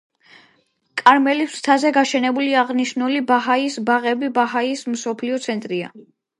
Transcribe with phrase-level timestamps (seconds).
[1.01, 5.97] კარმელის მთაზე გაშენებული აღნიშნული ბაჰაის ბაღები ბაჰაიზმის მსოფლიო ცენტრია.